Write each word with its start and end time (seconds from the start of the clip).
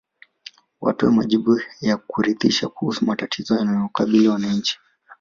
Watoe 0.81 1.09
majibu 1.11 1.61
ya 1.81 1.97
kuridhisha 1.97 2.67
kuhusu 2.69 3.05
matatizo 3.05 3.55
yanayowakabili 3.57 4.27
wananchi 4.27 4.79